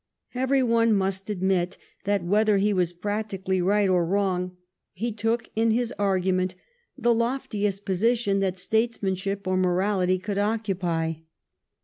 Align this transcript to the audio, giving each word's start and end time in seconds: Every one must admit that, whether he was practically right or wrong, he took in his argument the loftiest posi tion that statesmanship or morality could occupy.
Every 0.33 0.63
one 0.63 0.93
must 0.93 1.29
admit 1.29 1.77
that, 2.05 2.23
whether 2.23 2.57
he 2.57 2.73
was 2.73 2.91
practically 2.91 3.61
right 3.61 3.87
or 3.87 4.03
wrong, 4.03 4.57
he 4.93 5.11
took 5.11 5.51
in 5.55 5.69
his 5.69 5.93
argument 5.99 6.55
the 6.97 7.13
loftiest 7.13 7.85
posi 7.85 8.17
tion 8.17 8.39
that 8.39 8.57
statesmanship 8.57 9.45
or 9.45 9.57
morality 9.57 10.17
could 10.17 10.39
occupy. 10.39 11.13